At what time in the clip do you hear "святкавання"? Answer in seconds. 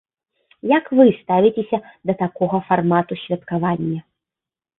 3.27-3.99